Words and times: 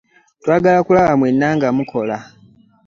Twagala 0.41 0.77
okulaba 0.81 1.11
nga 1.11 1.17
mwenna 1.19 1.67
mukola. 1.77 2.17